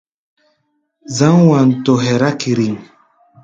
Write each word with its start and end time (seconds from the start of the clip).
Zǎŋ 1.17 1.35
Wanto 1.49 1.93
hɛra 2.05 2.29
kíríŋ. 2.39 2.73